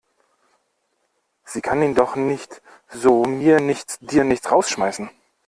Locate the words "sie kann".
1.45-1.83